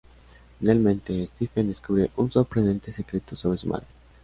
Finalmente, 0.57 1.27
Stephen 1.27 1.67
descubre 1.67 2.09
un 2.17 2.31
sorprendente 2.31 2.91
secreto 2.91 3.35
sobre 3.35 3.59
su 3.59 3.67
madre. 3.67 3.85